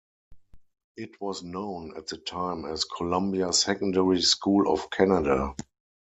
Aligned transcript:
It 0.97 1.21
was 1.21 1.43
known 1.43 1.95
at 1.95 2.07
the 2.07 2.17
time 2.17 2.65
as 2.65 2.85
Columbia 2.85 3.53
Secondary 3.53 4.23
School 4.23 4.67
of 4.73 4.89
Canada. 4.89 5.53